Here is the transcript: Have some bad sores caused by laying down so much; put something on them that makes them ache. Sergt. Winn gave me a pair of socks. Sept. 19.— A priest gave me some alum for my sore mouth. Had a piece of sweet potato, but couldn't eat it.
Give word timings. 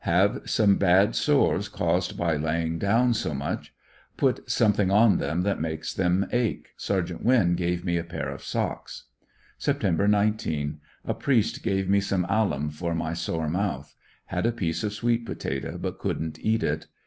Have 0.05 0.49
some 0.49 0.77
bad 0.77 1.15
sores 1.15 1.69
caused 1.69 2.17
by 2.17 2.35
laying 2.35 2.79
down 2.79 3.13
so 3.13 3.35
much; 3.35 3.71
put 4.17 4.49
something 4.49 4.89
on 4.89 5.19
them 5.19 5.43
that 5.43 5.61
makes 5.61 5.93
them 5.93 6.25
ache. 6.31 6.69
Sergt. 6.75 7.21
Winn 7.21 7.53
gave 7.53 7.85
me 7.85 7.97
a 7.97 8.03
pair 8.03 8.27
of 8.29 8.41
socks. 8.43 9.03
Sept. 9.59 10.09
19.— 10.09 10.79
A 11.05 11.13
priest 11.13 11.61
gave 11.61 11.87
me 11.87 11.99
some 11.99 12.25
alum 12.27 12.71
for 12.71 12.95
my 12.95 13.13
sore 13.13 13.47
mouth. 13.47 13.93
Had 14.25 14.47
a 14.47 14.51
piece 14.51 14.83
of 14.83 14.91
sweet 14.91 15.23
potato, 15.23 15.77
but 15.77 15.99
couldn't 15.99 16.39
eat 16.39 16.63
it. 16.63 16.87